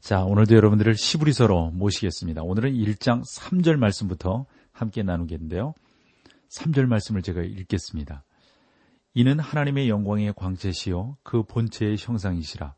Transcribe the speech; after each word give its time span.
자, 0.00 0.24
오늘도 0.24 0.56
여러분들을 0.56 0.96
시부리서로 0.96 1.72
모시겠습니다. 1.72 2.42
오늘은 2.42 2.72
1장 2.72 3.22
3절 3.22 3.76
말씀부터 3.76 4.46
함께 4.72 5.02
나누겠는데요. 5.02 5.74
3절 6.48 6.86
말씀을 6.86 7.20
제가 7.20 7.42
읽겠습니다. 7.42 8.24
이는 9.12 9.38
하나님의 9.38 9.90
영광의 9.90 10.32
광채시요 10.34 11.18
그 11.22 11.42
본체의 11.42 11.96
형상이시라. 11.98 12.74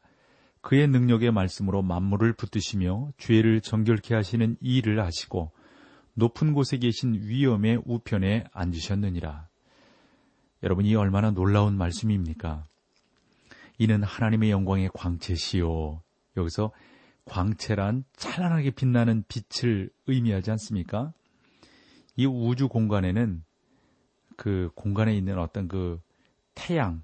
그의 0.62 0.88
능력의 0.88 1.30
말씀으로 1.30 1.80
만물을 1.82 2.32
붙드시며 2.32 3.12
죄를 3.18 3.60
정결케 3.60 4.14
하시는 4.14 4.56
이 4.60 4.78
일을 4.78 5.02
하시고 5.02 5.52
높은 6.14 6.52
곳에 6.52 6.76
계신 6.76 7.14
위엄의 7.14 7.82
우편에 7.86 8.44
앉으셨느니라. 8.52 9.48
여러분 10.64 10.84
이 10.86 10.94
얼마나 10.96 11.30
놀라운 11.30 11.78
말씀입니까? 11.78 12.64
이는 13.78 14.02
하나님의 14.02 14.50
영광의 14.50 14.90
광채시요. 14.92 16.02
여기서 16.36 16.72
광채란 17.24 18.04
찬란하게 18.16 18.72
빛나는 18.72 19.24
빛을 19.28 19.90
의미하지 20.06 20.50
않습니까? 20.52 21.12
이 22.16 22.26
우주 22.26 22.68
공간에는 22.68 23.44
그 24.36 24.70
공간에 24.74 25.16
있는 25.16 25.38
어떤 25.38 25.68
그 25.68 26.00
태양, 26.54 27.02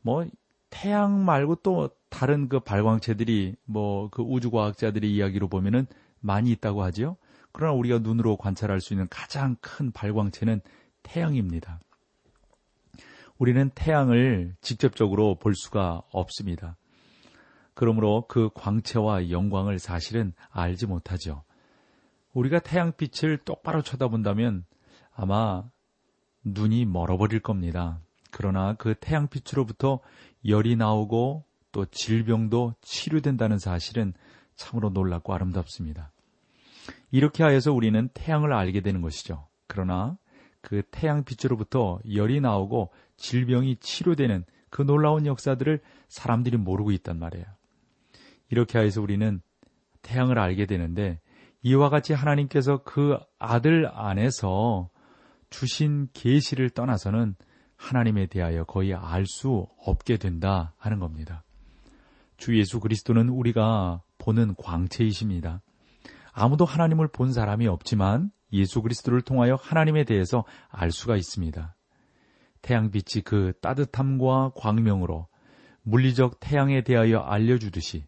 뭐 0.00 0.26
태양 0.70 1.24
말고 1.24 1.56
또 1.56 1.90
다른 2.08 2.48
그 2.48 2.60
발광체들이 2.60 3.56
뭐 3.64 4.08
그 4.10 4.22
우주 4.22 4.50
과학자들의 4.50 5.12
이야기로 5.12 5.48
보면은 5.48 5.86
많이 6.20 6.50
있다고 6.50 6.82
하지요. 6.82 7.16
그러나 7.52 7.74
우리가 7.74 7.98
눈으로 7.98 8.36
관찰할 8.36 8.80
수 8.80 8.92
있는 8.92 9.06
가장 9.08 9.56
큰 9.60 9.92
발광체는 9.92 10.60
태양입니다. 11.02 11.80
우리는 13.38 13.70
태양을 13.74 14.56
직접적으로 14.60 15.36
볼 15.36 15.54
수가 15.54 16.02
없습니다. 16.10 16.76
그러므로 17.78 18.24
그 18.26 18.50
광채와 18.54 19.30
영광을 19.30 19.78
사실은 19.78 20.32
알지 20.50 20.86
못하죠. 20.86 21.44
우리가 22.32 22.58
태양빛을 22.58 23.44
똑바로 23.44 23.82
쳐다본다면 23.82 24.64
아마 25.14 25.62
눈이 26.42 26.86
멀어버릴 26.86 27.38
겁니다. 27.38 28.00
그러나 28.32 28.74
그 28.74 28.96
태양빛으로부터 28.98 30.00
열이 30.44 30.74
나오고 30.74 31.44
또 31.70 31.84
질병도 31.84 32.74
치료된다는 32.80 33.60
사실은 33.60 34.12
참으로 34.56 34.90
놀랍고 34.90 35.32
아름답습니다. 35.32 36.10
이렇게 37.12 37.44
하여서 37.44 37.72
우리는 37.72 38.08
태양을 38.12 38.52
알게 38.54 38.80
되는 38.80 39.02
것이죠. 39.02 39.46
그러나 39.68 40.18
그 40.62 40.82
태양빛으로부터 40.90 42.00
열이 42.12 42.40
나오고 42.40 42.90
질병이 43.18 43.76
치료되는 43.76 44.46
그 44.68 44.82
놀라운 44.82 45.26
역사들을 45.26 45.80
사람들이 46.08 46.56
모르고 46.56 46.90
있단 46.90 47.20
말이에요. 47.20 47.57
이렇게 48.50 48.78
해서 48.78 49.00
우리는 49.00 49.40
태양을 50.02 50.38
알게 50.38 50.66
되는데 50.66 51.20
이와 51.62 51.90
같이 51.90 52.12
하나님께서 52.12 52.82
그 52.84 53.18
아들 53.38 53.90
안에서 53.92 54.90
주신 55.50 56.08
계시를 56.12 56.70
떠나서는 56.70 57.34
하나님에 57.76 58.26
대하여 58.26 58.64
거의 58.64 58.94
알 58.94 59.24
수 59.26 59.66
없게 59.78 60.16
된다 60.16 60.74
하는 60.78 60.98
겁니다. 60.98 61.44
주 62.36 62.56
예수 62.58 62.80
그리스도는 62.80 63.28
우리가 63.28 64.02
보는 64.18 64.54
광채이십니다. 64.56 65.62
아무도 66.32 66.64
하나님을 66.64 67.08
본 67.08 67.32
사람이 67.32 67.66
없지만 67.66 68.30
예수 68.52 68.82
그리스도를 68.82 69.22
통하여 69.22 69.56
하나님에 69.56 70.04
대해서 70.04 70.44
알 70.68 70.90
수가 70.90 71.16
있습니다. 71.16 71.74
태양빛이 72.62 73.22
그 73.24 73.52
따뜻함과 73.60 74.52
광명으로 74.56 75.28
물리적 75.82 76.38
태양에 76.40 76.82
대하여 76.82 77.18
알려주듯이 77.18 78.06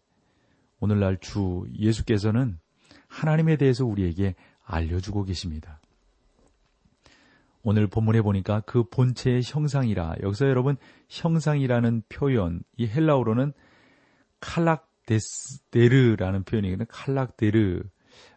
오늘날 0.81 1.17
주 1.19 1.63
예수께서는 1.77 2.59
하나님에 3.07 3.55
대해서 3.55 3.85
우리에게 3.85 4.35
알려주고 4.65 5.23
계십니다. 5.23 5.79
오늘 7.63 7.87
본문에 7.87 8.21
보니까 8.21 8.61
그 8.61 8.83
본체의 8.89 9.41
형상이라 9.45 10.15
여기서 10.23 10.47
여러분 10.47 10.77
형상이라는 11.09 12.01
표현 12.09 12.63
이 12.75 12.87
헬라어로는 12.87 13.53
칼락데르라는 14.39 16.43
표현이거든요. 16.43 16.87
칼락데르 16.89 17.83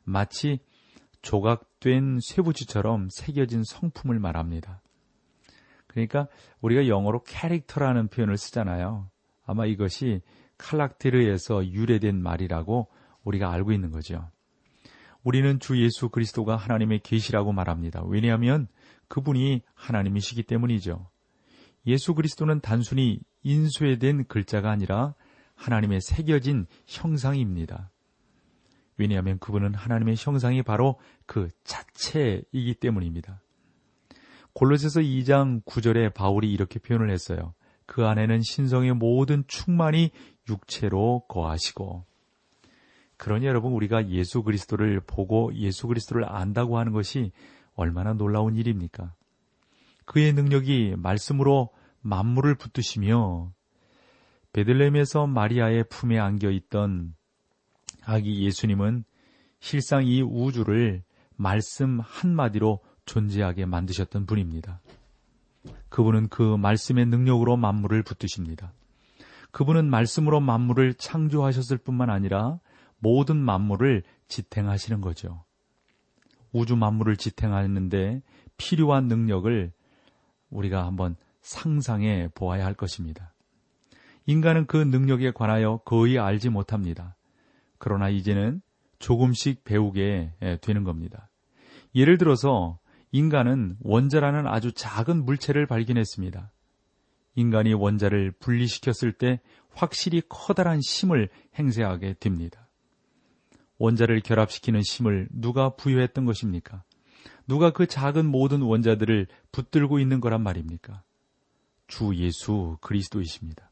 마치 0.05 0.59
조각된 1.23 2.19
쇠붙이처럼 2.21 3.09
새겨진 3.11 3.65
성품을 3.65 4.19
말합니다. 4.19 4.83
그러니까 5.87 6.29
우리가 6.61 6.89
영어로 6.89 7.23
캐릭터라는 7.23 8.09
표현을 8.09 8.37
쓰잖아요. 8.37 9.09
아마 9.47 9.65
이것이 9.65 10.21
칼락테르에서 10.59 11.67
유래된 11.67 12.23
말이라고 12.23 12.89
우리가 13.25 13.51
알고 13.51 13.73
있는 13.73 13.91
거죠. 13.91 14.31
우리는 15.23 15.59
주 15.59 15.83
예수 15.83 16.11
그리스도가 16.11 16.57
하나님의 16.57 17.01
계시라고 17.01 17.53
말합니다. 17.53 18.03
왜냐하면 18.07 18.69
그분이 19.09 19.63
하나님이시기 19.75 20.43
때문이죠. 20.43 21.09
예수 21.87 22.15
그리스도는 22.15 22.61
단순히 22.61 23.21
인쇄된 23.43 24.27
글자가 24.27 24.71
아니라 24.71 25.15
하나님의 25.55 26.01
새겨진 26.01 26.67
형상입니다. 26.87 27.91
왜냐하면 28.97 29.39
그분은 29.39 29.75
하나님의 29.75 30.15
형상이 30.19 30.63
바로 30.63 30.99
그 31.27 31.49
자체이기 31.65 32.75
때문입니다. 32.81 33.41
골로새서 34.53 35.01
2장 35.01 35.65
9절에 35.65 36.15
바울이 36.15 36.53
이렇게 36.53 36.79
표현을 36.79 37.11
했어요. 37.11 37.55
그 37.87 38.07
안에는 38.07 38.41
신성의 38.43 38.95
모든 38.95 39.45
충만이 39.47 40.11
육체로 40.49 41.25
거하시고 41.29 42.05
그러니 43.17 43.47
여러분 43.47 43.73
우리가 43.73 44.09
예수 44.11 44.43
그리스도를 44.43 45.01
보고 45.01 45.55
예수 45.55 45.87
그리스도를 45.87 46.25
안다고 46.29 46.79
하는 46.79 46.93
것이 46.93 47.33
얼마나 47.75 48.13
놀라운 48.13 48.57
일입니까? 48.57 49.15
그의 50.05 50.33
능력이 50.33 50.95
말씀으로 50.99 51.71
만물을 52.01 52.57
붙드시며 52.57 53.53
베들레헴에서 54.53 55.27
마리아의 55.27 55.85
품에 55.89 56.19
안겨 56.19 56.51
있던 56.51 57.15
아기 58.05 58.45
예수님은 58.45 59.05
실상 59.61 60.07
이 60.07 60.23
우주를 60.23 61.03
말씀 61.37 62.01
한마디로 62.01 62.81
존재하게 63.07 63.67
만드셨던 63.67 64.27
분입니다. 64.27 64.81
그분은 65.95 66.29
그 66.29 66.57
말씀의 66.57 67.07
능력으로 67.07 67.57
만물을 67.57 68.03
붙드십니다. 68.03 68.73
그분은 69.53 69.89
말씀으로 69.89 70.41
만물을 70.41 70.95
창조하셨을 70.95 71.79
뿐만 71.79 72.11
아니라 72.11 72.59
모든 72.99 73.37
만물을 73.37 74.03
지탱하시는 74.27 75.01
거죠. 75.01 75.45
우주 76.51 76.75
만물을 76.75 77.17
지탱하는데 77.17 78.23
필요한 78.57 79.07
능력을 79.07 79.71
우리가 80.51 80.85
한번 80.85 81.15
상상해 81.43 82.29
보아야 82.35 82.65
할 82.65 82.75
것입니다. 82.75 83.33
인간은 84.27 84.67
그 84.67 84.77
능력에 84.77 85.31
관하여 85.31 85.77
거의 85.85 86.19
알지 86.19 86.49
못합니다. 86.49 87.15
그러나 87.79 88.09
이제는 88.09 88.63
조금씩 88.99 89.63
배우게 89.63 90.59
되는 90.61 90.83
겁니다. 90.83 91.31
예를 91.95 92.19
들어서 92.19 92.81
인간은 93.15 93.77
원자라는 93.79 94.49
아주 94.49 94.73
작은 94.73 95.25
물체를 95.25 95.69
발견했습니다. 95.69 96.51
인간이 97.37 97.73
원자를 97.73 98.33
분리시켰을 98.33 99.13
때 99.13 99.41
확실히 99.73 100.21
커다란 100.29 100.81
힘을 100.81 101.29
행사하게 101.57 102.17
됩니다. 102.19 102.67
원자를 103.79 104.19
결합시키는 104.19 104.81
힘을 104.81 105.29
누가 105.31 105.77
부여했던 105.77 106.25
것입니까? 106.25 106.83
누가 107.47 107.71
그 107.71 107.87
작은 107.87 108.27
모든 108.27 108.63
원자들을 108.63 109.29
붙들고 109.53 110.01
있는 110.01 110.21
거란 110.21 110.43
말입니까? 110.43 111.05
주 111.87 112.17
예수 112.17 112.79
그리스도이십니다. 112.81 113.71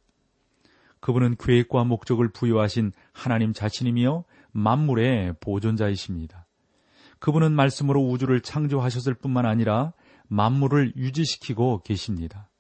그분은 1.01 1.35
계획과 1.35 1.83
목적을 1.83 2.29
부여하신 2.29 2.93
하나님 3.13 3.53
자신이며 3.53 4.23
만물의 4.53 5.35
보존자이십니다. 5.41 6.42
그분은 7.23 7.53
말씀으로 7.53 8.03
우주를 8.03 8.41
창조하셨을 8.41 9.15
뿐만 9.15 9.47
아니라 9.47 9.93
만물을 10.27 10.95
유지시키고 10.97 11.83
계십니다. 11.85 12.51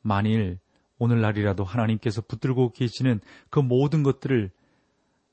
만일 0.00 0.58
오늘날이라도 0.98 1.62
하나님께서 1.62 2.22
붙들고 2.22 2.72
계시는 2.72 3.20
그 3.50 3.60
모든 3.60 4.02
것들을 4.02 4.50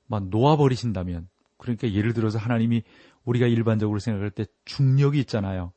막 0.07 0.27
놓아버리신다면, 0.27 1.30
그러니까 1.57 1.94
예를 1.94 2.12
들어서 2.12 2.38
하나님이 2.39 2.83
우리가 3.24 3.48
일반적으로 3.48 4.00
생각할 4.00 4.31
때 4.31 4.48
중력이 4.66 5.18
있잖아요. 5.21 5.71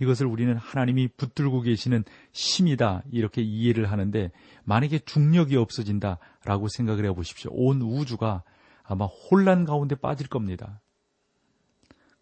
이것을 0.00 0.26
우리는 0.26 0.56
하나님이 0.56 1.10
붙들고 1.16 1.60
계시는 1.60 2.02
힘이다 2.32 3.04
이렇게 3.12 3.40
이해를 3.40 3.92
하는데 3.92 4.32
만약에 4.64 4.98
중력이 4.98 5.56
없어진다라고 5.56 6.66
생각을 6.66 7.04
해보십시오. 7.04 7.52
온 7.54 7.82
우주가 7.82 8.42
아마 8.82 9.04
혼란 9.04 9.64
가운데 9.64 9.94
빠질 9.94 10.26
겁니다. 10.26 10.80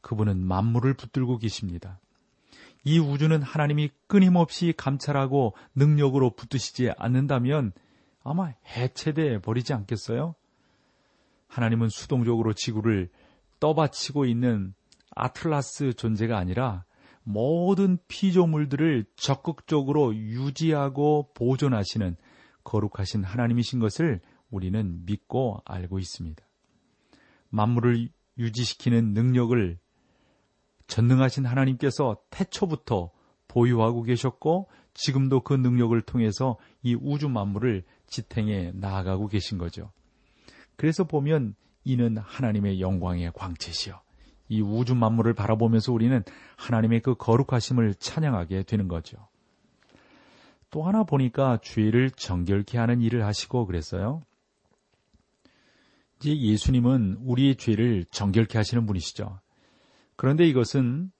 그분은 0.02 0.44
만물을 0.44 0.94
붙들고 0.94 1.38
계십니다. 1.38 1.98
이 2.84 2.98
우주는 2.98 3.40
하나님이 3.40 3.90
끊임없이 4.06 4.74
감찰하고 4.76 5.54
능력으로 5.74 6.30
붙드시지 6.30 6.90
않는다면 6.98 7.72
아마 8.24 8.52
해체돼 8.66 9.40
버리지 9.40 9.72
않겠어요? 9.72 10.34
하나님은 11.48 11.88
수동적으로 11.88 12.52
지구를 12.52 13.08
떠받치고 13.60 14.24
있는 14.26 14.74
아틀라스 15.14 15.94
존재가 15.94 16.36
아니라 16.36 16.84
모든 17.22 17.98
피조물들을 18.08 19.04
적극적으로 19.14 20.14
유지하고 20.14 21.30
보존하시는 21.34 22.16
거룩하신 22.64 23.22
하나님이신 23.22 23.78
것을 23.78 24.20
우리는 24.50 25.04
믿고 25.04 25.60
알고 25.64 25.98
있습니다. 25.98 26.42
만물을 27.50 28.08
유지시키는 28.38 29.12
능력을 29.12 29.78
전능하신 30.92 31.46
하나님께서 31.46 32.18
태초부터 32.28 33.10
보유하고 33.48 34.02
계셨고 34.02 34.68
지금도 34.92 35.40
그 35.40 35.54
능력을 35.54 35.98
통해서 36.02 36.58
이 36.82 36.94
우주 37.00 37.30
만물을 37.30 37.82
지탱해 38.08 38.72
나아가고 38.74 39.28
계신 39.28 39.56
거죠. 39.56 39.90
그래서 40.76 41.04
보면 41.04 41.54
이는 41.84 42.18
하나님의 42.18 42.82
영광의 42.82 43.32
광채시여. 43.34 44.02
이 44.50 44.60
우주 44.60 44.94
만물을 44.94 45.32
바라보면서 45.32 45.94
우리는 45.94 46.22
하나님의 46.58 47.00
그 47.00 47.14
거룩하심을 47.14 47.94
찬양하게 47.94 48.64
되는 48.64 48.86
거죠. 48.86 49.16
또 50.70 50.82
하나 50.82 51.04
보니까 51.04 51.58
죄를 51.62 52.10
정결케 52.10 52.76
하는 52.76 53.00
일을 53.00 53.24
하시고 53.24 53.64
그랬어요. 53.64 54.22
이제 56.18 56.36
예수님은 56.36 57.20
우리의 57.22 57.56
죄를 57.56 58.04
정결케 58.10 58.58
하시는 58.58 58.84
분이시죠. 58.84 59.40
그런데 60.16 60.46
이것은 60.46 61.10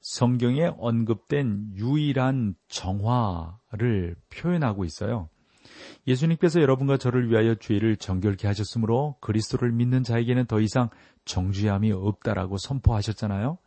성경에 0.00 0.70
언급된 0.78 1.72
유일한 1.76 2.54
정화를 2.68 4.16
표현하고 4.30 4.84
있어요. 4.84 5.28
예수님께서 6.06 6.60
여러분과 6.60 6.96
저를 6.96 7.30
위하여 7.30 7.54
죄를 7.54 7.96
정결케 7.96 8.46
하셨으므로 8.46 9.16
그리스도를 9.20 9.72
믿는 9.72 10.02
자에게는 10.02 10.46
더 10.46 10.60
이상 10.60 10.88
정죄함이 11.24 11.92
없다라고 11.92 12.56
선포하셨잖아요. 12.58 13.58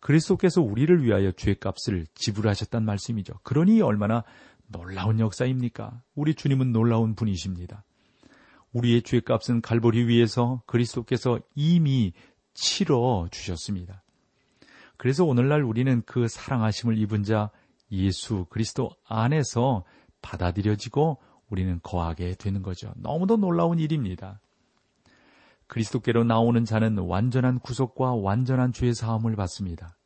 그리스도께서 0.00 0.60
우리를 0.62 1.02
위하여 1.02 1.32
죄값을 1.32 2.06
지불하셨단 2.14 2.84
말씀이죠. 2.84 3.34
그러니 3.42 3.80
얼마나 3.82 4.24
놀라운 4.68 5.20
역사입니까? 5.20 6.02
우리 6.14 6.34
주님은 6.34 6.72
놀라운 6.72 7.14
분이십니다. 7.14 7.84
우리의 8.72 9.02
죄값은 9.02 9.62
갈보리 9.62 10.06
위에서 10.06 10.62
그리스도께서 10.66 11.40
이미 11.54 12.12
치러 12.56 13.28
주셨습니다. 13.30 14.02
그래서 14.96 15.24
오늘날 15.24 15.62
우리는 15.62 16.02
그 16.06 16.26
사랑하심을 16.26 16.98
입은 16.98 17.22
자 17.22 17.50
예수 17.92 18.46
그리스도 18.48 18.90
안에서 19.06 19.84
받아들여지고 20.22 21.18
우리는 21.48 21.78
거하게 21.82 22.34
되는 22.34 22.62
거죠. 22.62 22.92
너무도 22.96 23.36
놀라운 23.36 23.78
일입니다. 23.78 24.40
그리스도께로 25.68 26.24
나오는 26.24 26.64
자는 26.64 26.98
완전한 26.98 27.58
구속과 27.60 28.14
완전한 28.14 28.72
죄 28.72 28.92
사함을 28.92 29.36
받습니다. 29.36 29.96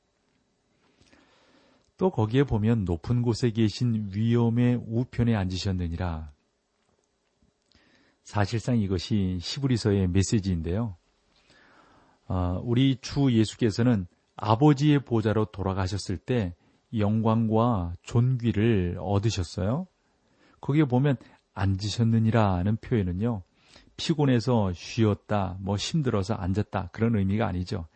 또 1.97 2.11
거기에 2.11 2.45
보면 2.45 2.85
높은 2.85 3.23
곳에 3.23 3.51
계신 3.51 4.11
위엄의 4.13 4.83
우편에 4.87 5.37
앉으셨느니라. 5.37 6.33
사실상 8.25 8.79
이것이 8.79 9.39
시브리서의 9.41 10.09
메시지인데요. 10.09 10.97
어, 12.31 12.63
우리 12.63 12.97
주 13.01 13.33
예수께서는 13.33 14.07
아버지의 14.37 15.01
보좌로 15.01 15.47
돌아가셨을 15.47 16.17
때 16.17 16.55
영광과 16.97 17.95
존귀를 18.03 18.99
얻으셨어요. 19.01 19.89
거기에 20.61 20.85
보면 20.85 21.17
앉으셨느니라는 21.55 22.77
표현은요. 22.77 23.43
피곤해서 23.97 24.73
쉬었다, 24.75 25.59
뭐 25.61 25.75
힘들어서 25.75 26.35
앉았다 26.35 26.91
그런 26.93 27.17
의미가 27.17 27.49
아니죠. 27.49 27.89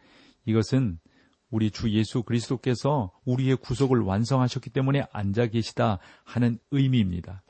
이것은 0.46 0.98
우리 1.48 1.70
주 1.70 1.88
예수 1.92 2.24
그리스도께서 2.24 3.12
우리의 3.24 3.54
구속을 3.58 4.00
완성하셨기 4.00 4.70
때문에 4.70 5.06
앉아 5.12 5.46
계시다 5.46 6.00
하는 6.24 6.58
의미입니다. 6.72 7.44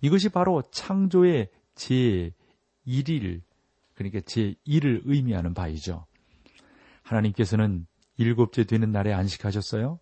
이것이 0.00 0.30
바로 0.30 0.62
창조의 0.72 1.50
제1일, 1.76 3.42
그러니까 3.94 4.20
제1을 4.20 5.02
의미하는 5.04 5.54
바이죠. 5.54 6.04
하나님께서는 7.06 7.86
일곱째 8.16 8.64
되는 8.64 8.90
날에 8.90 9.12
안식하셨어요? 9.12 10.00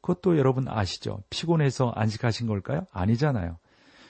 그것도 0.00 0.38
여러분 0.38 0.68
아시죠? 0.68 1.22
피곤해서 1.28 1.90
안식하신 1.94 2.46
걸까요? 2.46 2.86
아니잖아요. 2.92 3.58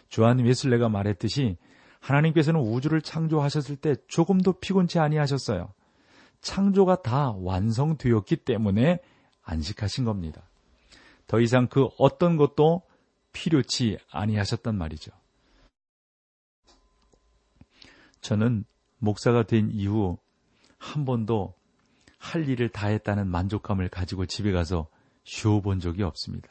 조한 0.09 0.39
웨슬레가 0.39 0.89
말했듯이 0.89 1.57
하나님께서는 2.01 2.61
우주를 2.61 3.03
창조하셨을 3.03 3.77
때 3.77 3.97
조금도 4.07 4.61
피곤치 4.61 4.99
아니하셨어요. 4.99 5.73
창조가 6.41 7.03
다 7.03 7.33
완성되었기 7.33 8.37
때문에 8.37 9.01
안식하신 9.43 10.05
겁니다. 10.05 10.43
더 11.27 11.41
이상 11.41 11.67
그 11.67 11.89
어떤 11.99 12.37
것도 12.37 12.83
필요치 13.33 13.99
아니하셨단 14.11 14.77
말이죠. 14.77 15.11
저는 18.21 18.65
목사가 18.99 19.43
된 19.43 19.71
이후 19.73 20.19
한 20.79 21.05
번도 21.05 21.58
할 22.19 22.49
일을 22.49 22.69
다 22.69 22.89
했다는 22.89 23.29
만족감을 23.29 23.89
가지고 23.89 24.27
집에 24.27 24.53
가서 24.53 24.89
쉬어본 25.25 25.81
적이 25.81 26.03
없습니다. 26.05 26.49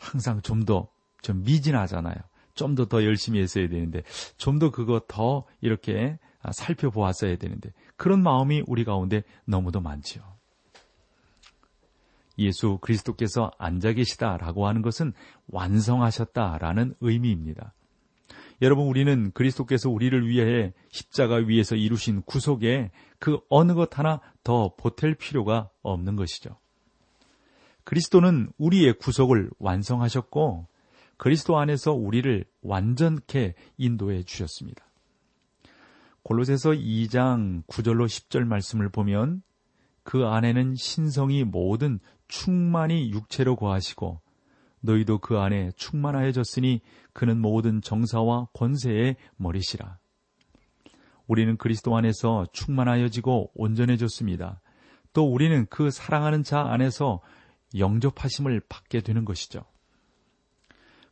항상 0.00 0.42
좀 0.42 0.64
더좀 0.64 1.42
미진하잖아요. 1.44 2.16
좀더더 2.54 3.04
열심히 3.04 3.40
했어야 3.40 3.68
되는데, 3.68 4.02
좀 4.36 4.58
더 4.58 4.70
그거 4.70 5.00
더 5.08 5.46
이렇게 5.62 6.18
살펴보았어야 6.52 7.36
되는데, 7.36 7.72
그런 7.96 8.22
마음이 8.22 8.62
우리 8.66 8.84
가운데 8.84 9.22
너무도 9.46 9.80
많지요. 9.80 10.22
예수 12.38 12.78
그리스도께서 12.80 13.50
앉아 13.58 13.92
계시다라고 13.94 14.66
하는 14.66 14.82
것은 14.82 15.12
완성하셨다라는 15.48 16.94
의미입니다. 17.00 17.74
여러분, 18.60 18.86
우리는 18.86 19.32
그리스도께서 19.32 19.90
우리를 19.90 20.28
위해 20.28 20.72
십자가 20.90 21.36
위에서 21.36 21.74
이루신 21.74 22.22
구속에 22.22 22.90
그 23.22 23.38
어느 23.48 23.72
것 23.74 23.96
하나 23.96 24.20
더 24.42 24.74
보탤 24.74 25.16
필요가 25.16 25.70
없는 25.82 26.16
것이죠. 26.16 26.56
그리스도는 27.84 28.50
우리의 28.58 28.94
구속을 28.94 29.48
완성하셨고 29.60 30.66
그리스도 31.18 31.56
안에서 31.56 31.92
우리를 31.92 32.44
완전케 32.62 33.54
인도해 33.76 34.24
주셨습니다. 34.24 34.84
골로새서 36.24 36.70
2장 36.70 37.64
9절로 37.66 38.06
10절 38.06 38.44
말씀을 38.44 38.88
보면 38.88 39.44
그 40.02 40.26
안에는 40.26 40.74
신성이 40.74 41.44
모든 41.44 42.00
충만히 42.26 43.12
육체로 43.12 43.54
거하시고 43.54 44.20
너희도 44.80 45.18
그 45.18 45.38
안에 45.38 45.70
충만하여졌으니 45.76 46.80
그는 47.12 47.40
모든 47.40 47.82
정사와 47.82 48.48
권세의 48.52 49.14
머리시라. 49.36 50.01
우리는 51.32 51.56
그리스도 51.56 51.96
안에서 51.96 52.44
충만하여지고 52.52 53.52
온전해졌습니다. 53.54 54.60
또 55.14 55.32
우리는 55.32 55.64
그 55.70 55.90
사랑하는 55.90 56.42
자 56.42 56.60
안에서 56.60 57.22
영접하심을 57.74 58.60
받게 58.68 59.00
되는 59.00 59.24
것이죠. 59.24 59.64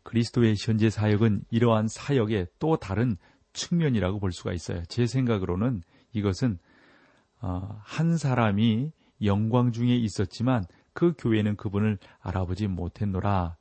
그리스도의 0.02 0.56
현재 0.58 0.90
사역은 0.90 1.44
이러한 1.50 1.88
사역의 1.88 2.48
또 2.58 2.76
다른 2.76 3.16
측면이라고 3.54 4.20
볼 4.20 4.32
수가 4.32 4.52
있어요. 4.52 4.82
제 4.88 5.06
생각으로는 5.06 5.82
이것은 6.12 6.58
어, 7.40 7.80
한 7.82 8.18
사람이 8.18 8.92
영광 9.24 9.72
중에 9.72 9.96
있었지만 9.96 10.64
그 10.92 11.14
교회는 11.16 11.56
그분을 11.56 11.96
알아보지 12.18 12.66
못했노라. 12.66 13.56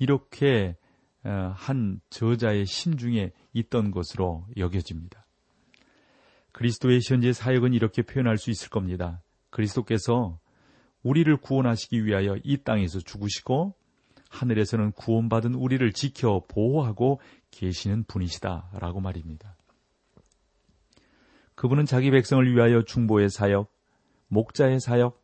이렇게 0.00 0.76
어, 1.22 1.54
한 1.54 2.00
저자의 2.10 2.66
심중에 2.66 3.30
있던 3.52 3.92
것으로 3.92 4.48
여겨집니다. 4.56 5.24
그리스도의 6.52 7.00
현재 7.02 7.32
사역은 7.32 7.72
이렇게 7.72 8.02
표현할 8.02 8.38
수 8.38 8.50
있을 8.50 8.68
겁니다. 8.68 9.22
그리스도께서 9.50 10.38
우리를 11.02 11.34
구원하시기 11.38 12.04
위하여 12.04 12.36
이 12.44 12.58
땅에서 12.58 13.00
죽으시고 13.00 13.74
하늘에서는 14.28 14.92
구원받은 14.92 15.54
우리를 15.54 15.92
지켜 15.92 16.44
보호하고 16.48 17.20
계시는 17.50 18.04
분이시다 18.04 18.70
라고 18.74 19.00
말입니다. 19.00 19.56
그분은 21.54 21.84
자기 21.84 22.10
백성을 22.10 22.54
위하여 22.54 22.82
중보의 22.82 23.28
사역, 23.28 23.72
목자의 24.28 24.80
사역, 24.80 25.22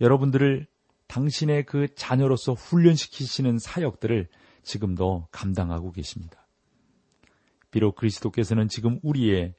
여러분들을 0.00 0.66
당신의 1.06 1.66
그 1.66 1.94
자녀로서 1.94 2.54
훈련시키시는 2.54 3.58
사역들을 3.58 4.28
지금도 4.62 5.28
감당하고 5.30 5.92
계십니다. 5.92 6.48
비록 7.70 7.96
그리스도께서는 7.96 8.68
지금 8.68 8.98
우리의 9.02 9.54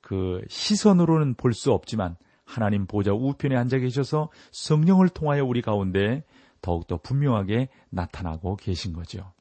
그 0.00 0.42
시선으로는 0.48 1.34
볼 1.34 1.52
수 1.52 1.72
없지만 1.72 2.16
하나님 2.44 2.86
보좌 2.86 3.12
우편에 3.12 3.56
앉아 3.56 3.78
계셔서 3.78 4.30
성령을 4.50 5.08
통하여 5.08 5.44
우리 5.44 5.62
가운데 5.62 6.24
더욱더 6.60 6.98
분명하게 6.98 7.68
나타나고 7.90 8.56
계신 8.56 8.92
거죠. 8.92 9.32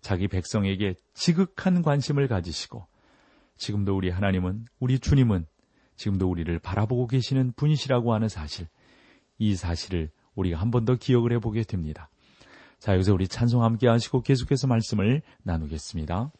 자기 0.00 0.28
백성에게 0.28 0.94
지극한 1.14 1.82
관심을 1.82 2.28
가지시고 2.28 2.86
지금도 3.56 3.96
우리 3.96 4.10
하나님은 4.10 4.66
우리 4.78 4.98
주님은 4.98 5.46
지금도 5.96 6.28
우리를 6.30 6.56
바라보고 6.60 7.06
계시는 7.08 7.52
분이시라고 7.56 8.14
하는 8.14 8.28
사실 8.28 8.68
이 9.38 9.54
사실을 9.56 10.10
우리가 10.34 10.60
한 10.60 10.70
번 10.70 10.84
더 10.84 10.94
기억을 10.94 11.32
해보게 11.32 11.64
됩니다. 11.64 12.08
자, 12.78 12.92
여기서 12.94 13.12
우리 13.12 13.26
찬송 13.26 13.64
함께 13.64 13.88
하시고 13.88 14.22
계속해서 14.22 14.68
말씀을 14.68 15.22
나누겠습니다. 15.42 16.30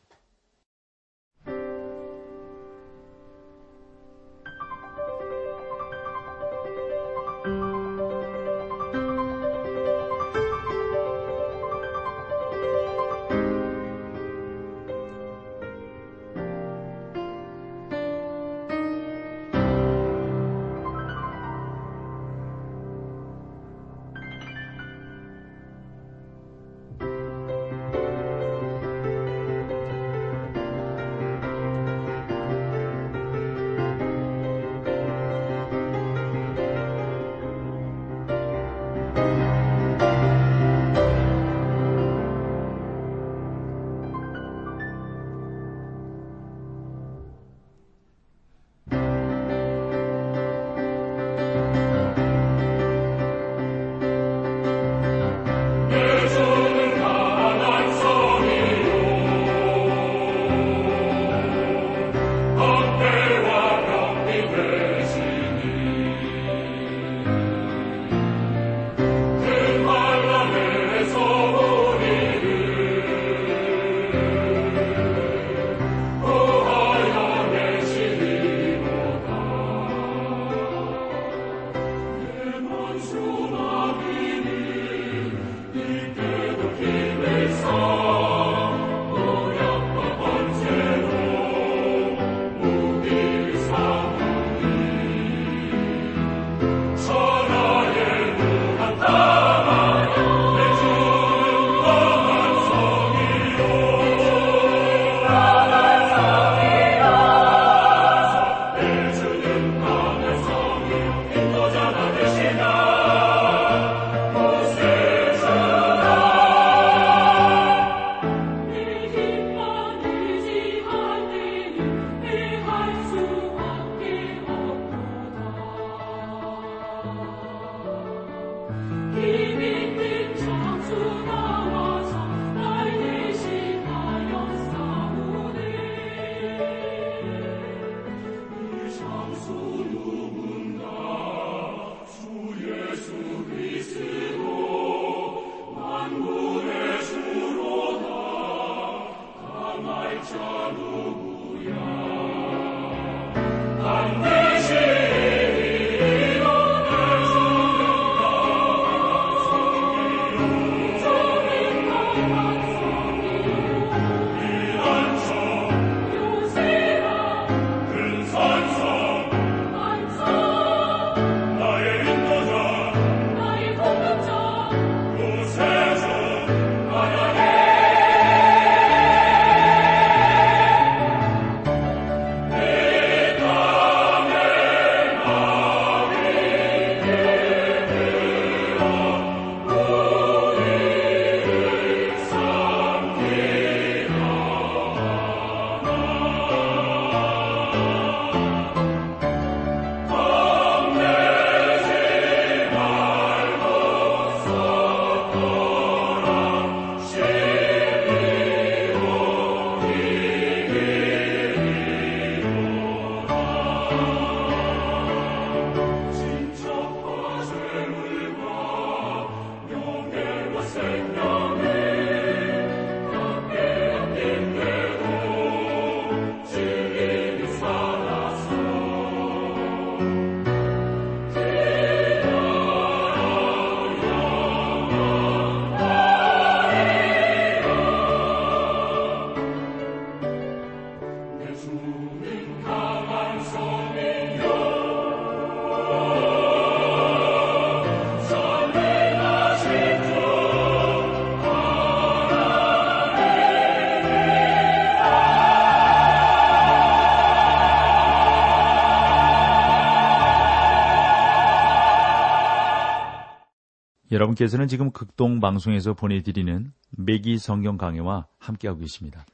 여러분께서는 264.10 264.68
지금 264.68 264.90
극동 264.90 265.40
방송에서 265.40 265.94
보내드리는 265.94 266.72
매기 266.90 267.38
성경 267.38 267.76
강해와 267.76 268.26
함께하고 268.38 268.80
계십니다. 268.80 269.26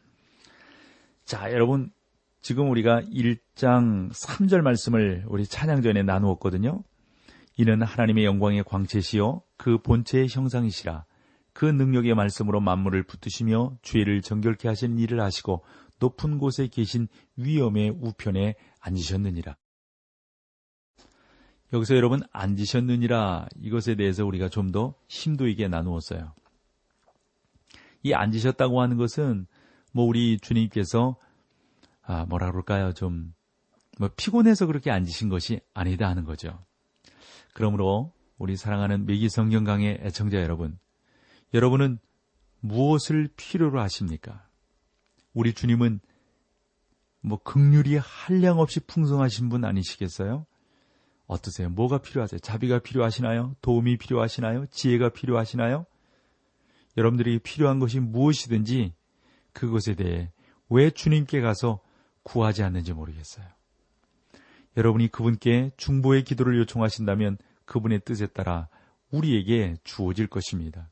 자, 1.25 1.52
여러분, 1.52 1.90
지금 2.40 2.71
우리가 2.71 3.00
1장 3.02 4.11
3절 4.12 4.62
말씀을 4.62 5.25
우리 5.28 5.47
찬양 5.47 5.83
전에 5.83 6.02
나누었거든요. 6.02 6.83
이는 7.57 7.83
하나님의 7.83 8.25
영광의 8.25 8.64
광채시요 8.64 9.43
그 9.57 9.78
본체의 9.78 10.26
형상이시라 10.28 11.04
그 11.52 11.64
능력의 11.64 12.14
말씀으로 12.14 12.61
만물을 12.61 13.04
붙드시며 13.04 13.78
죄를 13.83 14.23
정결케 14.23 14.66
하시는 14.66 14.99
일을 14.99 15.21
하시고 15.21 15.64
높은 16.00 16.38
곳에 16.38 16.66
계신 16.66 17.07
위엄의 17.37 17.90
우편에 17.90 18.57
앉으셨느니라. 18.81 19.57
여기서 21.75 21.95
여러분 21.97 22.23
앉으셨느니라 22.33 23.49
이것에 23.61 23.95
대해서 23.97 24.25
우리가 24.25 24.49
좀 24.49 24.73
더 24.73 24.95
심도 25.09 25.47
있게 25.49 25.69
나누었어요. 25.69 26.33
이 28.02 28.14
앉으셨다고 28.14 28.81
하는 28.81 28.97
것은 28.97 29.47
뭐 29.93 30.07
우리 30.07 30.38
주님께서 30.38 31.16
아 32.02 32.25
뭐라 32.25 32.50
그럴까요 32.50 32.93
좀 32.95 33.35
뭐 33.99 34.11
피곤해서 34.16 34.66
그렇게 34.66 34.90
앉으신 34.90 35.28
것이 35.28 35.61
아니다 35.73 36.09
하는 36.09 36.25
거죠. 36.25 36.59
그러므로 37.52 38.12
우리 38.38 38.57
사랑하는 38.57 39.07
매기 39.07 39.28
성경 39.28 39.64
강의 39.64 39.99
애청자 40.02 40.38
여러분, 40.38 40.78
여러분은 41.52 41.99
무엇을 42.61 43.28
필요로 43.37 43.81
하십니까? 43.81 44.49
우리 45.33 45.52
주님은 45.52 46.00
뭐 47.21 47.38
극률이 47.43 47.97
한량 47.97 48.59
없이 48.59 48.81
풍성하신 48.81 49.49
분 49.49 49.64
아니시겠어요? 49.64 50.47
어떠세요? 51.26 51.71
뭐가 51.71 51.99
필요하세요? 51.99 52.38
자비가 52.40 52.78
필요하시나요? 52.78 53.57
도움이 53.62 53.97
필요하시나요? 53.97 54.66
지혜가 54.66 55.11
필요하시나요? 55.11 55.87
여러분들이 56.97 57.38
필요한 57.38 57.78
것이 57.78 58.00
무엇이든지 58.00 58.95
그것에 59.52 59.95
대해 59.95 60.31
왜 60.69 60.90
주님께 60.90 61.40
가서 61.40 61.81
구하지 62.23 62.62
않는지 62.62 62.93
모르겠어요. 62.93 63.47
여러분이 64.76 65.09
그분께 65.09 65.71
중보의 65.76 66.25
기도를 66.25 66.59
요청하신다면 66.59 67.38
그분의 67.64 68.00
뜻에 68.04 68.26
따라 68.26 68.69
우리에게 69.11 69.76
주어질 69.85 70.26
것입니다. 70.26 70.90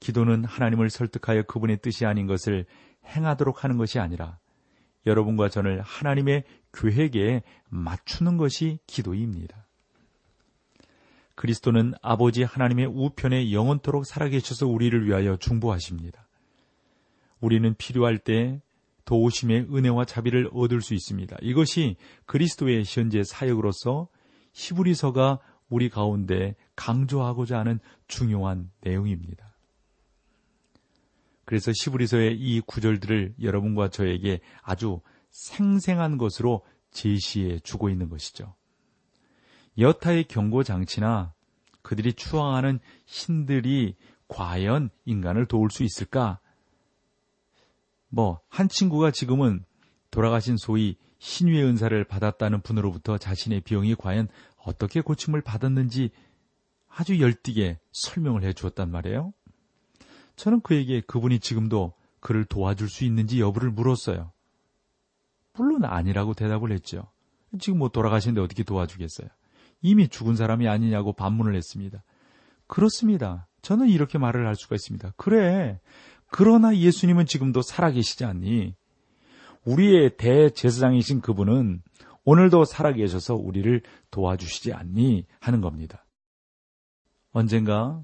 기도는 0.00 0.44
하나님을 0.44 0.90
설득하여 0.90 1.44
그분의 1.44 1.78
뜻이 1.78 2.04
아닌 2.04 2.26
것을 2.26 2.66
행하도록 3.06 3.64
하는 3.64 3.76
것이 3.76 3.98
아니라 3.98 4.38
여러분과 5.06 5.48
저를 5.48 5.80
하나님의 5.82 6.44
계획에 6.72 7.42
맞추는 7.68 8.36
것이 8.36 8.78
기도입니다. 8.86 9.66
그리스도는 11.34 11.94
아버지 12.02 12.42
하나님의 12.42 12.86
우편에 12.86 13.52
영원토록 13.52 14.06
살아계셔서 14.06 14.66
우리를 14.66 15.06
위하여 15.06 15.36
중보하십니다. 15.36 16.26
우리는 17.40 17.74
필요할 17.74 18.18
때 18.18 18.60
도우심의 19.04 19.68
은혜와 19.72 20.04
자비를 20.06 20.50
얻을 20.52 20.80
수 20.80 20.94
있습니다. 20.94 21.36
이것이 21.42 21.96
그리스도의 22.24 22.84
현재 22.86 23.22
사역으로서 23.22 24.08
히브리서가 24.52 25.38
우리 25.68 25.88
가운데 25.88 26.54
강조하고자 26.74 27.58
하는 27.58 27.78
중요한 28.08 28.70
내용입니다. 28.80 29.55
그래서 31.46 31.72
시브리서의 31.72 32.36
이 32.38 32.60
구절들을 32.60 33.36
여러분과 33.40 33.88
저에게 33.88 34.40
아주 34.62 35.00
생생한 35.30 36.18
것으로 36.18 36.66
제시해 36.90 37.60
주고 37.60 37.88
있는 37.88 38.10
것이죠. 38.10 38.54
여타의 39.78 40.24
경고 40.24 40.62
장치나 40.62 41.32
그들이 41.82 42.14
추앙하는 42.14 42.80
신들이 43.06 43.94
과연 44.26 44.90
인간을 45.04 45.46
도울 45.46 45.70
수 45.70 45.84
있을까? 45.84 46.40
뭐, 48.08 48.40
한 48.48 48.68
친구가 48.68 49.12
지금은 49.12 49.64
돌아가신 50.10 50.56
소위 50.56 50.96
신유의 51.18 51.64
은사를 51.64 52.04
받았다는 52.04 52.62
분으로부터 52.62 53.18
자신의 53.18 53.60
병이 53.60 53.94
과연 53.94 54.28
어떻게 54.56 55.00
고침을 55.00 55.42
받았는지 55.42 56.10
아주 56.88 57.20
열띠게 57.20 57.78
설명을 57.92 58.42
해 58.42 58.52
주었단 58.52 58.90
말이에요. 58.90 59.32
저는 60.36 60.60
그에게 60.60 61.00
그분이 61.00 61.40
지금도 61.40 61.94
그를 62.20 62.44
도와줄 62.44 62.88
수 62.88 63.04
있는지 63.04 63.40
여부를 63.40 63.70
물었어요. 63.70 64.32
물론 65.54 65.84
아니라고 65.84 66.34
대답을 66.34 66.72
했죠. 66.72 67.10
지금 67.58 67.78
뭐 67.78 67.88
돌아가시는데 67.88 68.40
어떻게 68.40 68.62
도와주겠어요? 68.62 69.28
이미 69.82 70.08
죽은 70.08 70.36
사람이 70.36 70.68
아니냐고 70.68 71.12
반문을 71.12 71.54
했습니다. 71.54 72.02
그렇습니다. 72.66 73.46
저는 73.62 73.88
이렇게 73.88 74.18
말을 74.18 74.46
할 74.46 74.56
수가 74.56 74.74
있습니다. 74.74 75.12
그래. 75.16 75.80
그러나 76.28 76.76
예수님은 76.76 77.26
지금도 77.26 77.62
살아계시지 77.62 78.24
않니? 78.24 78.74
우리의 79.64 80.16
대제사장이신 80.16 81.20
그분은 81.20 81.82
오늘도 82.24 82.64
살아계셔서 82.64 83.34
우리를 83.34 83.82
도와주시지 84.10 84.72
않니? 84.72 85.26
하는 85.40 85.60
겁니다. 85.60 86.04
언젠가 87.32 88.02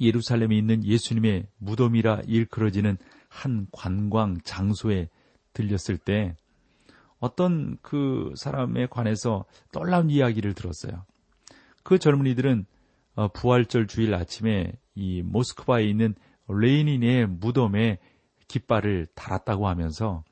예루살렘에 0.00 0.56
있는 0.56 0.84
예수님의 0.84 1.46
무덤이라 1.58 2.22
일컬어지는 2.26 2.98
한 3.28 3.66
관광 3.72 4.38
장소에 4.42 5.08
들렸을 5.52 5.98
때 5.98 6.34
어떤 7.18 7.76
그 7.82 8.32
사람에 8.36 8.86
관해서 8.86 9.44
놀라운 9.72 10.10
이야기를 10.10 10.54
들었어요. 10.54 11.04
그 11.82 11.98
젊은이들은 11.98 12.66
어, 13.16 13.28
부활절 13.28 13.88
주일 13.88 14.14
아침에 14.14 14.72
이 14.94 15.22
모스크바에 15.22 15.84
있는 15.84 16.14
레이닌의 16.48 17.26
무덤에 17.26 17.98
깃발을 18.46 19.08
달았다고 19.14 19.66
하면서 19.66 20.22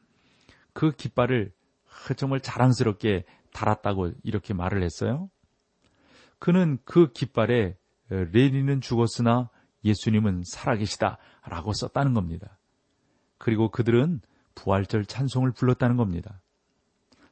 그 0.73 0.93
깃발을 0.93 1.53
정말 2.17 2.41
자랑스럽게 2.41 3.25
달았다고 3.53 4.13
이렇게 4.23 4.55
말을 4.55 4.83
했어요. 4.83 5.31
그는 6.39 6.79
그 6.85 7.13
깃발에 7.13 7.77
레닌은 8.09 8.81
죽었으나 8.81 9.51
예수님은 9.87 10.43
살아계시다 10.45 11.19
라고 11.49 11.73
썼다는 11.73 12.15
겁니다. 12.15 12.59
그리고 13.39 13.71
그들은 13.71 14.21
부활절 14.55 15.07
찬송을 15.07 15.53
불렀다는 15.53 15.97
겁니다. 15.97 16.41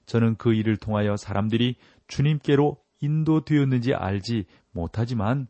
저는 0.06 0.36
그 0.36 0.52
일을 0.54 0.76
통하여 0.76 1.16
사람들이 1.16 1.76
주님께로 2.08 2.78
인도되었는지 3.00 3.94
알지 3.94 4.44
못하지만 4.72 5.48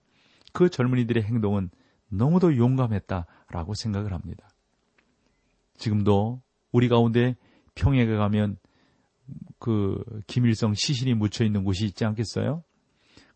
그 0.53 0.71
젊은이들의 0.71 1.23
행동은 1.23 1.71
너무도 2.09 2.57
용감했다 2.57 3.27
라고 3.49 3.75
생각을 3.75 4.12
합니다. 4.12 4.49
지금도 5.77 6.43
우리 6.71 6.88
가운데 6.88 7.37
평양에 7.75 8.07
가면 8.07 8.57
그 9.59 10.03
김일성 10.27 10.75
시신이 10.75 11.14
묻혀 11.14 11.45
있는 11.45 11.64
곳이 11.64 11.85
있지 11.87 12.05
않겠어요? 12.05 12.62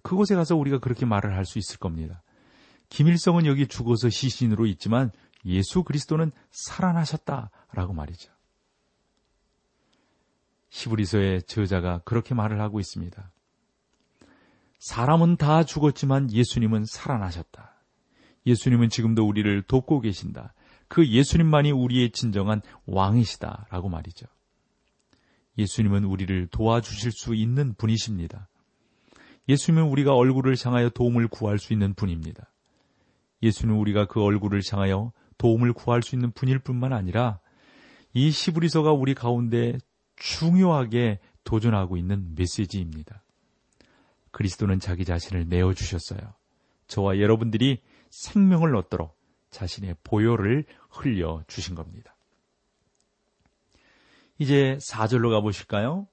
그곳에 0.03 0.35
가서 0.37 0.55
우리가 0.57 0.79
그렇게 0.79 1.07
말을 1.07 1.35
할 1.35 1.45
수 1.45 1.59
있을 1.59 1.79
겁니다. 1.79 2.23
김일성은 2.89 3.47
여기 3.47 3.67
죽어서 3.67 4.09
시신으로 4.09 4.67
있지만 4.67 5.11
예수 5.45 5.83
그리스도는 5.83 6.33
살아나셨다라고 6.51 7.93
말이죠. 7.93 8.33
시브리서의 10.71 11.43
저자가 11.45 11.99
그렇게 12.05 12.35
말을 12.35 12.61
하고 12.61 12.81
있습니다. 12.81 13.31
사람은 14.79 15.37
다 15.37 15.65
죽었지만 15.65 16.33
예수님은 16.33 16.85
살아나셨다. 16.85 17.75
예수님은 18.47 18.91
지금도 18.91 19.27
우리를 19.27 19.63
돕고 19.63 20.01
계신다. 20.01 20.55
그 20.87 21.07
예수님만이 21.07 21.73
우리의 21.73 22.11
진정한 22.11 22.63
왕이시다라고 22.87 23.89
말이죠. 23.89 24.27
예수님은 25.59 26.05
우리를 26.05 26.47
도와주실 26.49 27.13
수 27.13 27.35
있는 27.35 27.75
분이십니다. 27.75 28.49
예수님은 29.49 29.89
우리가 29.89 30.15
얼굴을 30.15 30.57
향하여 30.65 30.89
도움을 30.91 31.29
구할 31.29 31.59
수 31.59 31.73
있는 31.73 31.95
분입니다. 31.95 32.51
예수는 33.43 33.75
우리가 33.75 34.07
그 34.07 34.23
얼굴을 34.23 34.63
향하여 34.71 35.13
도움을 35.39 35.73
구할 35.73 36.03
수 36.03 36.15
있는 36.15 36.33
분일 36.33 36.59
뿐만 36.59 36.93
아니라 36.93 37.41
이 38.13 38.31
시브리서가 38.31 38.93
우리 38.93 39.15
가운데 39.15 39.79
중요하게 40.17 41.21
도전하고 41.45 41.97
있는 41.97 42.35
메시지입니다. 42.35 43.25
그리스도는 44.31 44.81
자기 44.81 45.05
자신을 45.05 45.49
내어주셨어요. 45.49 46.35
저와 46.87 47.19
여러분들이 47.21 47.83
생명을 48.11 48.75
얻도록 48.77 49.17
자신의 49.51 49.97
보혈을 50.05 50.65
흘려 50.91 51.43
주신 51.47 51.75
겁니다. 51.75 52.17
이제 54.39 54.79
4절로 54.91 55.31
가보실까요? 55.31 56.07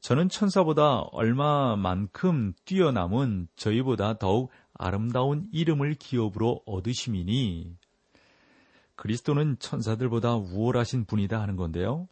저는 0.00 0.28
천사보다 0.28 1.00
얼마만큼 1.00 2.54
뛰어남은 2.64 3.48
저희보다 3.56 4.18
더욱 4.18 4.50
아름다운 4.78 5.48
이름을 5.52 5.94
기업으로 5.94 6.62
얻으심이니 6.64 7.76
그리스도는 8.94 9.58
천사들보다 9.58 10.36
우월하신 10.36 11.04
분이다 11.04 11.40
하는 11.40 11.56
건데요. 11.56 12.08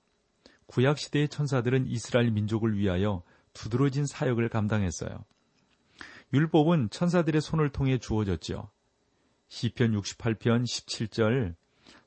구약 0.67 0.99
시대의 0.99 1.29
천사들은 1.29 1.87
이스라엘 1.87 2.31
민족을 2.31 2.77
위하여 2.77 3.23
두드러진 3.53 4.05
사역을 4.05 4.49
감당했어요. 4.49 5.25
율법은 6.33 6.91
천사들의 6.91 7.41
손을 7.41 7.71
통해 7.71 7.99
주어졌죠. 7.99 8.69
시편 9.49 9.93
68편 9.93 10.65
17절, 10.65 11.55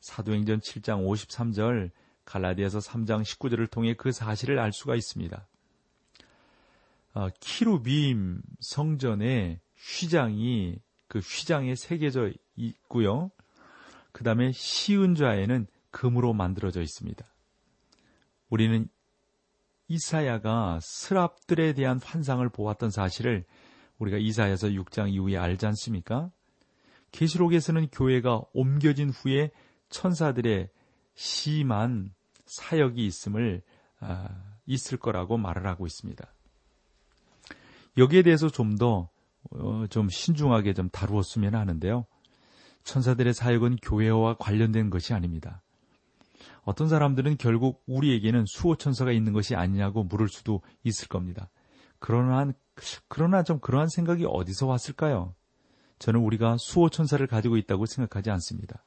사도행전 0.01 0.59
7장 0.59 1.05
53절, 1.07 1.91
갈라디아서 2.25 2.79
3장 2.79 3.23
19절을 3.23 3.71
통해 3.71 3.95
그 3.95 4.11
사실을 4.11 4.59
알 4.59 4.71
수가 4.71 4.95
있습니다. 4.95 5.47
어, 7.15 7.27
키루빔 7.39 8.41
성전에 8.59 9.61
휘장이 9.79 10.79
그 11.07 11.19
휘장에 11.19 11.75
새겨져 11.75 12.31
있고요. 12.55 13.31
그 14.11 14.23
다음에 14.23 14.51
시은좌에는 14.51 15.67
금으로 15.91 16.33
만들어져 16.33 16.81
있습니다. 16.81 17.25
우리는 18.49 18.87
이사야가 19.87 20.79
스랍들에 20.81 21.73
대한 21.73 21.99
환상을 22.03 22.47
보았던 22.49 22.91
사실을 22.91 23.45
우리가 23.97 24.17
이사야서 24.17 24.67
6장 24.69 25.11
이후에 25.11 25.37
알지 25.37 25.65
않습니까? 25.65 26.29
계시록에서는 27.11 27.87
교회가 27.87 28.43
옮겨진 28.53 29.09
후에 29.09 29.51
천사들의 29.89 30.69
심한 31.15 32.13
사역이 32.45 33.03
있음을 33.05 33.63
아, 33.99 34.29
있을 34.67 34.97
거라고 34.97 35.37
말을 35.37 35.65
하고 35.67 35.87
있습니다. 35.87 36.31
여기에 37.97 38.21
대해서 38.21 38.49
좀 38.49 38.77
더 38.77 39.09
좀 39.89 40.05
어, 40.05 40.09
신중하게 40.09 40.73
좀 40.73 40.89
다루었으면 40.89 41.55
하는데요. 41.55 42.05
천사들의 42.83 43.33
사역은 43.33 43.77
교회와 43.81 44.35
관련된 44.35 44.89
것이 44.89 45.13
아닙니다. 45.13 45.62
어떤 46.63 46.88
사람들은 46.88 47.38
결국 47.38 47.83
우리에게는 47.88 48.45
수호 48.45 48.75
천사가 48.75 49.12
있는 49.12 49.33
것이 49.33 49.55
아니냐고 49.55 50.03
물을 50.03 50.27
수도 50.27 50.62
있을 50.83 51.07
겁니다. 51.07 51.49
그러나, 51.99 52.51
그러나 53.07 53.43
좀 53.43 53.59
그러한 53.59 53.89
생각이 53.89 54.25
어디서 54.27 54.67
왔을까요? 54.67 55.33
저는 55.97 56.21
우리가 56.21 56.57
수호 56.57 56.89
천사를 56.89 57.25
가지고 57.27 57.57
있다고 57.57 57.85
생각하지 57.85 58.31
않습니다. 58.31 58.85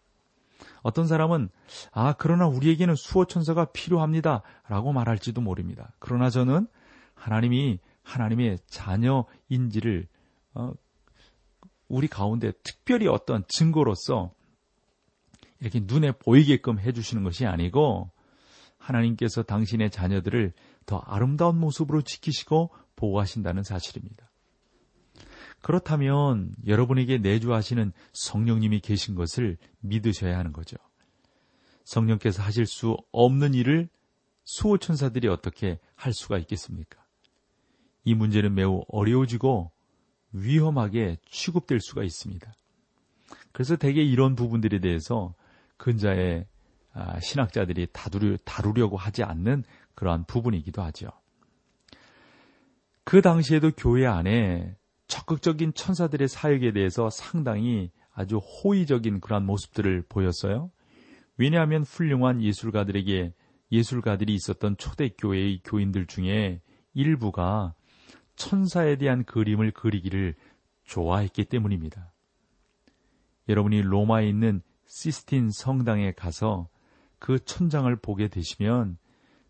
어떤 0.82 1.06
사람은 1.06 1.50
아 1.92 2.14
그러나 2.14 2.46
우리에게는 2.46 2.94
수호 2.94 3.26
천사가 3.26 3.66
필요합니다 3.66 4.42
라고 4.68 4.92
말할지도 4.92 5.40
모릅니다. 5.40 5.92
그러나 5.98 6.30
저는 6.30 6.66
하나님이 7.14 7.78
하나님의 8.02 8.58
자녀인지를 8.66 10.06
어, 10.08 10.21
우리 11.88 12.08
가운데 12.08 12.52
특별히 12.62 13.06
어떤 13.06 13.44
증거로서 13.48 14.32
이렇게 15.60 15.80
눈에 15.82 16.12
보이게끔 16.12 16.78
해주시는 16.78 17.22
것이 17.24 17.46
아니고 17.46 18.10
하나님께서 18.78 19.42
당신의 19.42 19.90
자녀들을 19.90 20.52
더 20.86 20.98
아름다운 20.98 21.58
모습으로 21.58 22.02
지키시고 22.02 22.70
보호하신다는 22.96 23.62
사실입니다. 23.62 24.30
그렇다면 25.60 26.54
여러분에게 26.66 27.18
내주하시는 27.18 27.92
성령님이 28.12 28.80
계신 28.80 29.14
것을 29.14 29.56
믿으셔야 29.80 30.36
하는 30.36 30.52
거죠. 30.52 30.76
성령께서 31.84 32.42
하실 32.42 32.66
수 32.66 32.96
없는 33.12 33.54
일을 33.54 33.88
수호천사들이 34.44 35.28
어떻게 35.28 35.78
할 35.94 36.12
수가 36.12 36.38
있겠습니까? 36.38 37.04
이 38.04 38.14
문제는 38.14 38.54
매우 38.54 38.82
어려워지고 38.88 39.70
위험하게 40.32 41.16
취급될 41.26 41.80
수가 41.80 42.02
있습니다. 42.02 42.52
그래서 43.52 43.76
대개 43.76 44.02
이런 44.02 44.34
부분들에 44.34 44.80
대해서 44.80 45.34
근자의 45.76 46.46
아, 46.94 47.18
신학자들이 47.20 47.88
다루려, 47.92 48.36
다루려 48.44 48.88
고 48.88 48.96
하지 48.96 49.22
않는 49.22 49.64
그러한 49.94 50.24
부분이기도 50.24 50.82
하죠. 50.82 51.08
그 53.04 53.22
당시에도 53.22 53.70
교회 53.76 54.06
안에 54.06 54.76
적극적인 55.06 55.74
천사들의 55.74 56.28
사역에 56.28 56.72
대해서 56.72 57.10
상당히 57.10 57.90
아주 58.14 58.38
호의적인 58.38 59.20
그러한 59.20 59.44
모습들을 59.44 60.04
보였어요. 60.08 60.70
왜냐하면 61.36 61.82
훌륭한 61.82 62.42
예술가들에게 62.42 63.32
예술가들이 63.72 64.34
있었던 64.34 64.76
초대교회의 64.76 65.60
교인들 65.64 66.06
중에 66.06 66.60
일부가 66.94 67.74
천사에 68.42 68.96
대한 68.96 69.22
그림을 69.24 69.70
그리기를 69.70 70.34
좋아했기 70.84 71.44
때문입니다. 71.44 72.12
여러분이 73.48 73.82
로마에 73.82 74.28
있는 74.28 74.62
시스틴 74.86 75.50
성당에 75.52 76.10
가서 76.10 76.68
그 77.20 77.38
천장을 77.44 77.94
보게 77.96 78.26
되시면 78.26 78.98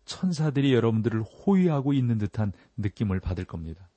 천사들이 0.05 0.75
여러분들을 0.75 1.23
호위하고 1.23 1.95
있는 1.95 2.19
듯한 2.19 2.53
느낌을 2.77 3.21
받을 3.21 3.47
겁니다. 3.47 3.89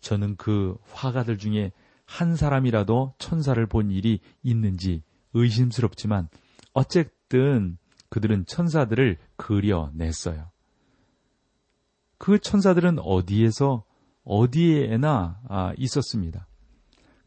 저는 0.00 0.34
그 0.34 0.76
화가들 0.90 1.38
중에 1.38 1.70
한 2.06 2.34
사람이라도 2.34 3.14
천사를 3.18 3.64
본 3.66 3.92
일이 3.92 4.18
있는지 4.42 5.02
의심스럽지만 5.32 6.28
어쨌든 6.72 7.78
그들은 8.08 8.46
천사들을 8.46 9.16
그려냈어요. 9.36 10.53
그 12.24 12.38
천사들은 12.38 13.00
어디에서 13.00 13.84
어디에나 14.24 15.40
아, 15.46 15.74
있었습니다. 15.76 16.46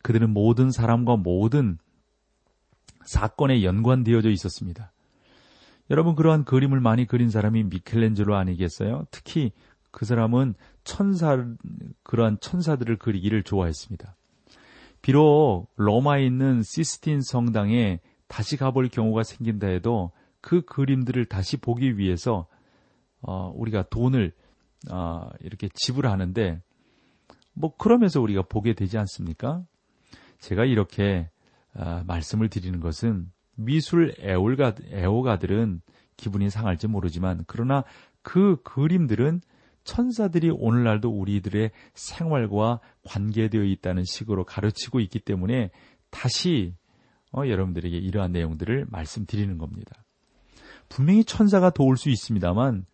그들은 0.01 0.31
모든 0.31 0.71
사람과 0.71 1.17
모든 1.17 1.77
사건에 3.05 3.61
연관되어져 3.63 4.31
있었습니다. 4.31 4.91
여러분 5.91 6.15
그러한 6.15 6.45
그림을 6.45 6.79
많이 6.79 7.05
그린 7.05 7.29
사람이 7.29 7.65
미켈렌젤로 7.65 8.35
아니겠어요? 8.35 9.05
특히 9.11 9.51
그 9.91 10.05
사람은 10.05 10.55
천사 10.83 11.45
그러한 12.01 12.39
천사들을 12.39 12.97
그리기를 12.97 13.43
좋아했습니다. 13.43 14.15
비록 15.03 15.67
로마에 15.75 16.25
있는 16.25 16.63
시스틴 16.63 17.21
성당에 17.21 17.99
다시 18.27 18.57
가볼 18.57 18.89
경우가 18.89 19.21
생긴다 19.21 19.67
해도 19.67 20.11
그 20.41 20.63
그림들을 20.63 21.25
다시 21.25 21.57
보기 21.57 21.99
위해서 21.99 22.47
어, 23.21 23.51
우리가 23.55 23.83
돈을 23.91 24.33
어, 24.91 25.29
이렇게 25.41 25.69
지불하는데 25.73 26.61
뭐 27.53 27.75
그러면서 27.75 28.21
우리가 28.21 28.43
보게 28.43 28.73
되지 28.73 28.97
않습니까? 28.97 29.63
제가 30.39 30.65
이렇게 30.65 31.29
어, 31.73 32.03
말씀을 32.05 32.49
드리는 32.49 32.79
것은 32.79 33.31
미술 33.55 34.13
애호가, 34.19 34.75
애호가들은 34.91 35.81
기분이 36.15 36.49
상할지 36.49 36.87
모르지만 36.87 37.43
그러나 37.47 37.83
그 38.21 38.61
그림들은 38.63 39.41
천사들이 39.83 40.51
오늘날도 40.51 41.09
우리들의 41.09 41.71
생활과 41.93 42.81
관계되어 43.05 43.63
있다는 43.63 44.03
식으로 44.03 44.43
가르치고 44.43 44.99
있기 44.99 45.19
때문에 45.19 45.71
다시 46.09 46.75
어, 47.31 47.47
여러분들에게 47.47 47.97
이러한 47.97 48.31
내용들을 48.31 48.87
말씀드리는 48.89 49.57
겁니다. 49.57 50.03
분명히 50.89 51.23
천사가 51.23 51.69
도울 51.69 51.97
수 51.97 52.09
있습니다만 52.09 52.85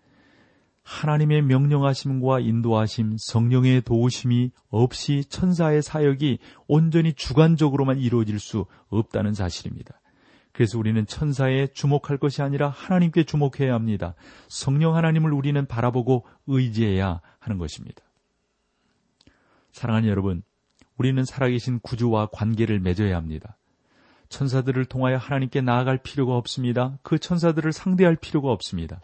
하나님의 0.83 1.41
명령하심과 1.43 2.41
인도하심, 2.41 3.15
성령의 3.17 3.81
도우심이 3.81 4.51
없이 4.69 5.23
천사의 5.29 5.81
사역이 5.81 6.39
온전히 6.67 7.13
주관적으로만 7.13 7.99
이루어질 7.99 8.39
수 8.39 8.65
없다는 8.89 9.33
사실입니다. 9.33 9.99
그래서 10.51 10.77
우리는 10.77 11.05
천사에 11.07 11.67
주목할 11.73 12.17
것이 12.17 12.41
아니라 12.41 12.69
하나님께 12.69 13.23
주목해야 13.23 13.73
합니다. 13.73 14.13
성령 14.49 14.95
하나님을 14.95 15.33
우리는 15.33 15.65
바라보고 15.65 16.25
의지해야 16.45 17.21
하는 17.39 17.57
것입니다. 17.57 18.03
사랑하는 19.71 20.07
여러분, 20.09 20.43
우리는 20.97 21.25
살아계신 21.25 21.79
구주와 21.79 22.27
관계를 22.31 22.79
맺어야 22.79 23.15
합니다. 23.15 23.57
천사들을 24.29 24.85
통하여 24.85 25.17
하나님께 25.17 25.61
나아갈 25.61 25.97
필요가 25.97 26.35
없습니다. 26.37 26.99
그 27.01 27.17
천사들을 27.17 27.71
상대할 27.71 28.15
필요가 28.15 28.51
없습니다. 28.51 29.01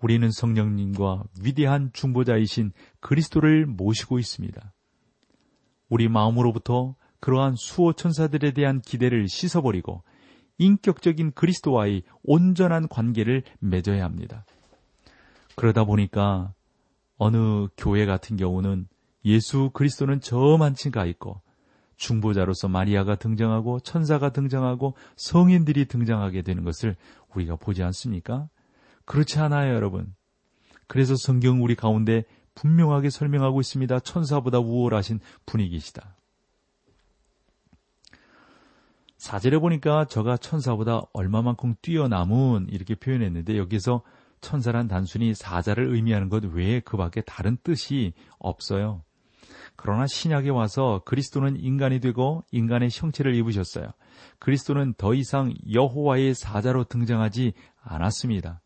우리는 0.00 0.30
성령님과 0.30 1.24
위대한 1.42 1.90
중보자이신 1.92 2.72
그리스도를 3.00 3.66
모시고 3.66 4.18
있습니다. 4.18 4.72
우리 5.88 6.08
마음으로부터 6.08 6.94
그러한 7.20 7.54
수호 7.56 7.92
천사들에 7.92 8.52
대한 8.52 8.80
기대를 8.80 9.28
씻어버리고 9.28 10.02
인격적인 10.58 11.32
그리스도와의 11.32 12.02
온전한 12.22 12.88
관계를 12.88 13.42
맺어야 13.60 14.04
합니다. 14.04 14.44
그러다 15.56 15.84
보니까 15.84 16.52
어느 17.16 17.66
교회 17.76 18.06
같은 18.06 18.36
경우는 18.36 18.86
예수 19.24 19.70
그리스도는 19.72 20.20
저만치 20.20 20.90
가 20.90 21.04
있고 21.06 21.42
중보자로서 21.96 22.68
마리아가 22.68 23.16
등장하고 23.16 23.80
천사가 23.80 24.30
등장하고 24.30 24.94
성인들이 25.16 25.86
등장하게 25.86 26.42
되는 26.42 26.62
것을 26.62 26.96
우리가 27.34 27.56
보지 27.56 27.82
않습니까? 27.82 28.48
그렇지 29.08 29.38
않아요, 29.38 29.74
여러분. 29.74 30.14
그래서 30.86 31.16
성경 31.16 31.64
우리 31.64 31.74
가운데 31.74 32.24
분명하게 32.54 33.08
설명하고 33.08 33.60
있습니다. 33.60 34.00
천사보다 34.00 34.58
우월하신 34.58 35.20
분이계시다. 35.46 36.14
사절에 39.16 39.58
보니까 39.58 40.04
저가 40.04 40.36
천사보다 40.36 41.02
얼마만큼 41.14 41.76
뛰어남은 41.80 42.68
이렇게 42.70 42.94
표현했는데 42.94 43.56
여기서 43.56 44.02
천사란 44.42 44.88
단순히 44.88 45.34
사자를 45.34 45.86
의미하는 45.94 46.28
것 46.28 46.44
외에 46.44 46.80
그 46.80 46.98
밖에 46.98 47.22
다른 47.22 47.56
뜻이 47.62 48.12
없어요. 48.38 49.02
그러나 49.74 50.06
신약에 50.06 50.50
와서 50.50 51.00
그리스도는 51.06 51.56
인간이 51.56 52.00
되고 52.00 52.44
인간의 52.52 52.90
형체를 52.92 53.34
입으셨어요. 53.36 53.88
그리스도는 54.38 54.94
더 54.98 55.14
이상 55.14 55.54
여호와의 55.72 56.34
사자로 56.34 56.84
등장하지 56.84 57.54
않았습니다. 57.80 58.60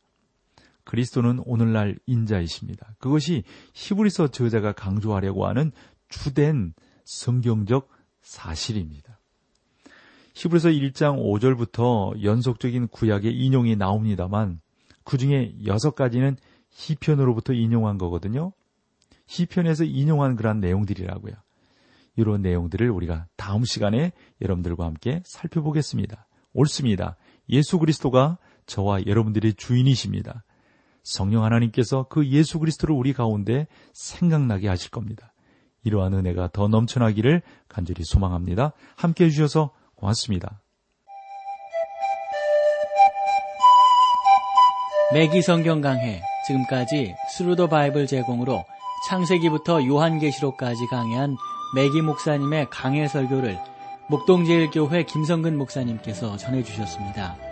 그리스도는 0.84 1.40
오늘날 1.44 1.98
인자이십니다. 2.06 2.94
그것이 2.98 3.44
히브리서 3.74 4.28
저자가 4.28 4.72
강조하려고 4.72 5.46
하는 5.46 5.72
주된 6.08 6.74
성경적 7.04 7.88
사실입니다. 8.20 9.18
히브리서 10.34 10.70
1장 10.70 11.18
5절부터 11.18 12.22
연속적인 12.22 12.88
구약의 12.88 13.34
인용이 13.34 13.76
나옵니다만 13.76 14.60
그 15.04 15.18
중에 15.18 15.54
여섯 15.66 15.94
가지는 15.94 16.36
시편으로부터 16.70 17.52
인용한 17.52 17.98
거거든요. 17.98 18.52
시편에서 19.26 19.84
인용한 19.84 20.36
그런 20.36 20.60
내용들이라고요. 20.60 21.34
이런 22.16 22.42
내용들을 22.42 22.90
우리가 22.90 23.26
다음 23.36 23.64
시간에 23.64 24.12
여러분들과 24.40 24.84
함께 24.84 25.22
살펴보겠습니다. 25.24 26.26
옳습니다. 26.52 27.16
예수 27.48 27.78
그리스도가 27.78 28.38
저와 28.66 29.06
여러분들의 29.06 29.54
주인이십니다. 29.54 30.44
성령 31.02 31.44
하나님께서 31.44 32.06
그 32.08 32.26
예수 32.28 32.58
그리스도를 32.58 32.94
우리 32.94 33.12
가운데 33.12 33.66
생각나게 33.92 34.68
하실 34.68 34.90
겁니다. 34.90 35.32
이러한 35.84 36.14
은혜가 36.14 36.50
더 36.52 36.68
넘쳐나기를 36.68 37.42
간절히 37.68 38.04
소망합니다. 38.04 38.72
함께 38.96 39.24
해주셔서 39.24 39.72
고맙습니다. 39.96 40.60
맥기 45.12 45.42
성경 45.42 45.80
강해 45.80 46.22
지금까지 46.46 47.14
스루더 47.30 47.68
바이블 47.68 48.06
제공으로 48.06 48.64
창세기부터 49.08 49.84
요한계시록까지 49.86 50.86
강해한 50.86 51.36
매기 51.74 52.00
목사님의 52.00 52.68
강해 52.70 53.08
설교를 53.08 53.58
목동제일교회 54.08 55.04
김성근 55.04 55.58
목사님께서 55.58 56.36
전해주셨습니다. 56.36 57.51